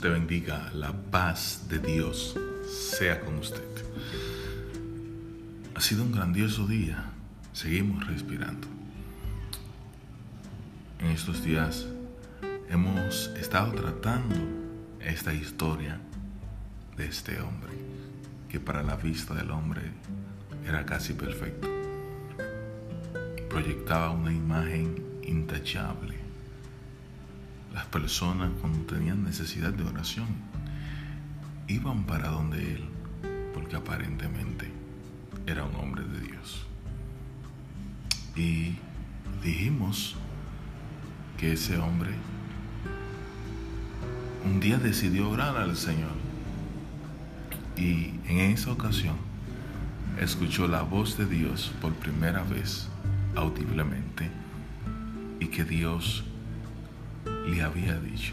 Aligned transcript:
te 0.00 0.08
bendiga, 0.08 0.70
la 0.72 0.90
paz 0.90 1.66
de 1.68 1.78
Dios 1.78 2.34
sea 2.66 3.20
con 3.20 3.36
usted. 3.36 3.68
Ha 5.74 5.80
sido 5.82 6.02
un 6.02 6.12
grandioso 6.12 6.66
día, 6.66 7.10
seguimos 7.52 8.06
respirando. 8.06 8.66
En 10.98 11.08
estos 11.08 11.44
días 11.44 11.86
hemos 12.70 13.26
estado 13.38 13.72
tratando 13.72 14.34
esta 15.00 15.34
historia 15.34 16.00
de 16.96 17.06
este 17.06 17.38
hombre, 17.42 17.72
que 18.48 18.60
para 18.60 18.82
la 18.82 18.96
vista 18.96 19.34
del 19.34 19.50
hombre 19.50 19.82
era 20.66 20.86
casi 20.86 21.12
perfecto. 21.12 21.68
Proyectaba 23.50 24.08
una 24.08 24.32
imagen 24.32 25.04
intachable 25.22 26.23
las 27.74 27.86
personas 27.86 28.50
cuando 28.60 28.78
tenían 28.86 29.24
necesidad 29.24 29.72
de 29.72 29.82
oración 29.82 30.28
iban 31.66 32.04
para 32.04 32.28
donde 32.28 32.74
él, 32.76 32.84
porque 33.52 33.74
aparentemente 33.74 34.70
era 35.46 35.64
un 35.64 35.74
hombre 35.74 36.04
de 36.04 36.20
Dios. 36.20 36.66
Y 38.36 38.76
dijimos 39.42 40.14
que 41.36 41.52
ese 41.52 41.76
hombre 41.78 42.10
un 44.44 44.60
día 44.60 44.78
decidió 44.78 45.28
orar 45.30 45.56
al 45.56 45.76
Señor 45.76 46.12
y 47.76 48.14
en 48.28 48.38
esa 48.52 48.70
ocasión 48.70 49.16
escuchó 50.20 50.68
la 50.68 50.82
voz 50.82 51.18
de 51.18 51.26
Dios 51.26 51.72
por 51.80 51.92
primera 51.94 52.44
vez 52.44 52.88
audiblemente 53.34 54.30
y 55.40 55.46
que 55.46 55.64
Dios 55.64 56.24
le 57.54 57.62
había 57.62 57.98
dicho, 58.00 58.32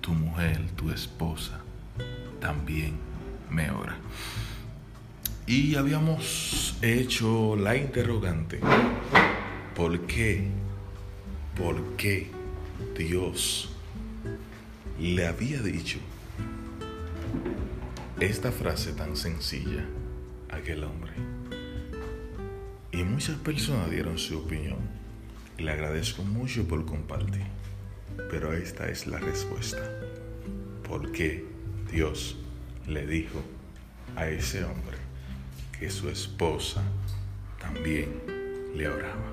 tu 0.00 0.12
mujer, 0.12 0.60
tu 0.74 0.90
esposa, 0.90 1.60
también 2.40 2.94
me 3.50 3.70
ora. 3.70 3.96
Y 5.46 5.76
habíamos 5.76 6.76
hecho 6.82 7.54
la 7.54 7.76
interrogante, 7.76 8.60
¿por 9.76 10.00
qué? 10.06 10.48
¿Por 11.56 11.96
qué 11.96 12.30
Dios 12.98 13.70
le 14.98 15.26
había 15.26 15.62
dicho 15.62 15.98
esta 18.18 18.50
frase 18.50 18.92
tan 18.92 19.16
sencilla 19.16 19.84
a 20.50 20.56
aquel 20.56 20.82
hombre? 20.82 21.12
Y 22.90 23.04
muchas 23.04 23.36
personas 23.36 23.88
dieron 23.90 24.18
su 24.18 24.38
opinión 24.38 25.05
le 25.58 25.72
agradezco 25.72 26.22
mucho 26.22 26.66
por 26.68 26.84
compartir, 26.84 27.46
pero 28.30 28.52
esta 28.52 28.88
es 28.88 29.06
la 29.06 29.18
respuesta. 29.18 29.82
¿Por 30.86 31.12
qué 31.12 31.44
Dios 31.90 32.36
le 32.86 33.06
dijo 33.06 33.42
a 34.16 34.28
ese 34.28 34.64
hombre 34.64 34.98
que 35.78 35.90
su 35.90 36.08
esposa 36.08 36.82
también 37.58 38.08
le 38.74 38.88
oraba? 38.88 39.32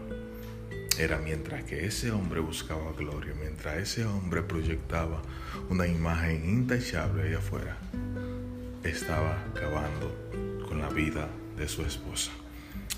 Era 0.98 1.18
mientras 1.18 1.64
que 1.64 1.86
ese 1.86 2.12
hombre 2.12 2.40
buscaba 2.40 2.94
gloria, 2.94 3.34
mientras 3.40 3.78
ese 3.78 4.06
hombre 4.06 4.44
proyectaba 4.44 5.22
una 5.70 5.88
imagen 5.88 6.46
intachable 6.46 7.24
allá 7.24 7.40
afuera, 7.40 7.78
estaba 8.84 9.44
acabando 9.52 10.16
con 10.68 10.80
la 10.80 10.90
vida 10.90 11.28
de 11.58 11.68
su 11.68 11.82
esposa. 11.82 12.32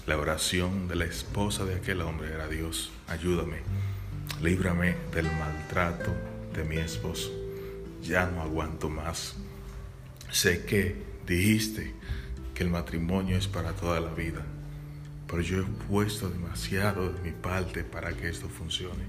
La 0.06 0.20
oración 0.20 0.88
de 0.88 0.96
la 0.96 1.06
esposa 1.06 1.66
de 1.66 1.74
aquel 1.74 2.02
hombre 2.02 2.32
era 2.32 2.48
Dios, 2.48 2.92
ayúdame, 3.08 3.58
líbrame 4.40 4.96
del 5.12 5.26
maltrato 5.26 6.14
de 6.54 6.64
mi 6.64 6.78
esposo. 6.78 7.32
Ya 8.04 8.28
no 8.28 8.44
aguanto 8.44 8.88
más. 8.88 9.36
Sé 10.30 10.64
que 10.64 10.96
dijiste 11.26 11.96
que 12.54 12.64
el 12.64 12.70
matrimonio 12.70 13.36
es 13.36 13.48
para 13.48 13.74
toda 13.74 14.00
la 14.00 14.14
vida, 14.14 14.46
pero 15.28 15.42
yo 15.42 15.62
he 15.62 15.88
puesto 15.88 16.30
demasiado 16.30 17.12
de 17.12 17.22
mi 17.22 17.32
parte 17.32 17.84
para 17.84 18.14
que 18.14 18.30
esto 18.30 18.48
funcione 18.48 19.06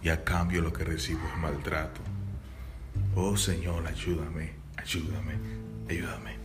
y 0.00 0.10
a 0.10 0.22
cambio 0.22 0.62
lo 0.62 0.72
que 0.72 0.84
recibo 0.84 1.26
es 1.26 1.38
maltrato. 1.40 2.00
Oh 3.16 3.36
Señor, 3.36 3.84
ayúdame, 3.84 4.52
ayúdame, 4.76 5.34
ayúdame. 5.88 6.43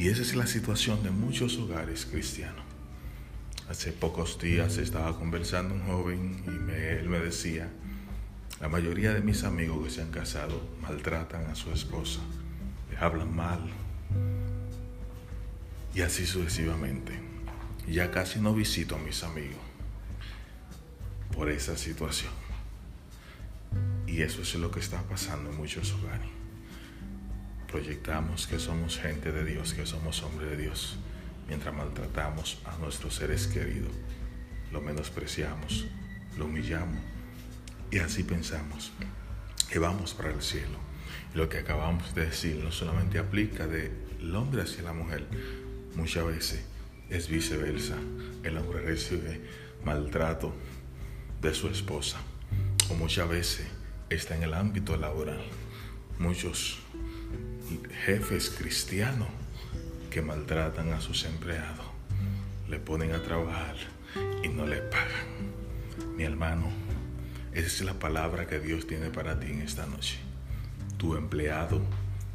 Y 0.00 0.08
esa 0.08 0.22
es 0.22 0.34
la 0.34 0.46
situación 0.46 1.02
de 1.02 1.10
muchos 1.10 1.58
hogares 1.58 2.06
cristianos. 2.06 2.64
Hace 3.68 3.92
pocos 3.92 4.38
días 4.38 4.78
estaba 4.78 5.18
conversando 5.18 5.74
un 5.74 5.82
joven 5.82 6.42
y 6.46 6.72
él 6.72 7.10
me 7.10 7.18
decía, 7.18 7.68
la 8.62 8.70
mayoría 8.70 9.12
de 9.12 9.20
mis 9.20 9.44
amigos 9.44 9.84
que 9.84 9.90
se 9.90 10.00
han 10.00 10.10
casado 10.10 10.58
maltratan 10.80 11.44
a 11.50 11.54
su 11.54 11.70
esposa, 11.70 12.20
le 12.90 12.96
hablan 12.96 13.36
mal 13.36 13.60
y 15.94 16.00
así 16.00 16.24
sucesivamente. 16.24 17.12
ya 17.86 18.10
casi 18.10 18.40
no 18.40 18.54
visito 18.54 18.96
a 18.96 19.00
mis 19.00 19.22
amigos 19.22 19.60
por 21.34 21.50
esa 21.50 21.76
situación. 21.76 22.32
Y 24.06 24.22
eso 24.22 24.40
es 24.40 24.54
lo 24.54 24.70
que 24.70 24.80
está 24.80 25.02
pasando 25.02 25.50
en 25.50 25.58
muchos 25.58 25.92
hogares 25.92 26.40
proyectamos 27.70 28.46
que 28.48 28.58
somos 28.58 28.98
gente 28.98 29.30
de 29.30 29.44
Dios, 29.44 29.74
que 29.74 29.86
somos 29.86 30.22
hombres 30.22 30.50
de 30.50 30.56
Dios, 30.56 30.96
mientras 31.46 31.74
maltratamos 31.74 32.58
a 32.64 32.76
nuestros 32.78 33.14
seres 33.14 33.46
queridos, 33.46 33.92
lo 34.72 34.80
menospreciamos, 34.80 35.86
lo 36.36 36.46
humillamos 36.46 36.98
y 37.90 37.98
así 37.98 38.24
pensamos 38.24 38.92
que 39.70 39.78
vamos 39.78 40.14
para 40.14 40.30
el 40.30 40.42
cielo. 40.42 40.78
Lo 41.34 41.48
que 41.48 41.58
acabamos 41.58 42.12
de 42.14 42.26
decir 42.26 42.56
no 42.56 42.72
solamente 42.72 43.18
aplica 43.18 43.68
del 43.68 44.34
hombre 44.34 44.62
hacia 44.62 44.82
la 44.82 44.92
mujer, 44.92 45.26
muchas 45.94 46.26
veces 46.26 46.64
es 47.08 47.28
viceversa. 47.28 47.96
El 48.42 48.56
hombre 48.56 48.80
recibe 48.80 49.40
maltrato 49.84 50.52
de 51.40 51.54
su 51.54 51.68
esposa 51.68 52.18
o 52.88 52.94
muchas 52.94 53.28
veces 53.28 53.66
está 54.08 54.36
en 54.36 54.42
el 54.42 54.54
ámbito 54.54 54.96
laboral. 54.96 55.44
Muchos 56.18 56.80
jefes 58.04 58.50
cristianos 58.50 59.28
que 60.10 60.22
maltratan 60.22 60.92
a 60.92 61.00
sus 61.00 61.24
empleados, 61.24 61.86
le 62.68 62.78
ponen 62.78 63.12
a 63.12 63.22
trabajar 63.22 63.76
y 64.42 64.48
no 64.48 64.66
le 64.66 64.78
pagan. 64.78 65.50
Mi 66.16 66.24
hermano, 66.24 66.66
esa 67.52 67.66
es 67.66 67.80
la 67.82 67.94
palabra 67.94 68.46
que 68.46 68.60
Dios 68.60 68.86
tiene 68.86 69.10
para 69.10 69.38
ti 69.38 69.46
en 69.46 69.62
esta 69.62 69.86
noche. 69.86 70.18
Tu 70.98 71.16
empleado 71.16 71.80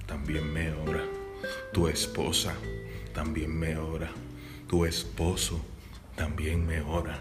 también 0.06 0.52
me 0.52 0.72
ora. 0.72 1.04
Tu 1.74 1.88
esposa 1.88 2.54
también 3.14 3.58
me 3.58 3.78
ora. 3.78 4.10
Tu 4.68 4.86
esposo 4.86 5.64
también 6.16 6.66
me 6.66 6.82
ora. 6.82 7.20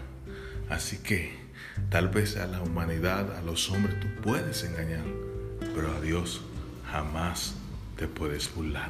Así 0.69 0.97
que 0.97 1.33
tal 1.89 2.09
vez 2.09 2.37
a 2.37 2.47
la 2.47 2.61
humanidad, 2.61 3.37
a 3.37 3.41
los 3.41 3.69
hombres, 3.69 3.99
tú 3.99 4.07
puedes 4.21 4.63
engañar, 4.63 5.05
pero 5.75 5.95
a 5.95 6.01
Dios 6.01 6.41
jamás 6.91 7.55
te 7.95 8.07
puedes 8.07 8.53
burlar. 8.53 8.89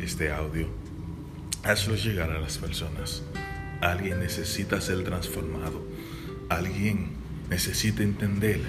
Este 0.00 0.30
audio, 0.30 0.68
hazlo 1.62 1.94
llegar 1.94 2.30
a 2.30 2.40
las 2.40 2.58
personas. 2.58 3.22
Alguien 3.80 4.20
necesita 4.20 4.80
ser 4.80 5.04
transformado. 5.04 5.82
Alguien 6.48 7.10
necesita 7.50 8.02
entender 8.02 8.60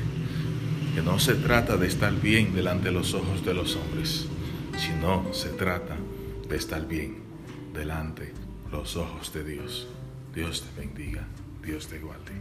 que 0.95 1.01
no 1.01 1.19
se 1.19 1.35
trata 1.35 1.77
de 1.77 1.87
estar 1.87 2.13
bien 2.13 2.55
delante 2.55 2.85
de 2.85 2.93
los 2.93 3.13
ojos 3.13 3.45
de 3.45 3.53
los 3.53 3.75
hombres, 3.75 4.27
sino 4.77 5.33
se 5.33 5.49
trata 5.49 5.95
de 6.49 6.55
estar 6.55 6.87
bien 6.87 7.17
delante 7.73 8.23
de 8.23 8.71
los 8.71 8.95
ojos 8.95 9.33
de 9.33 9.43
Dios. 9.43 9.87
Dios 10.33 10.63
te 10.63 10.81
bendiga, 10.81 11.27
Dios 11.63 11.87
te 11.87 11.99
guarde. 11.99 12.33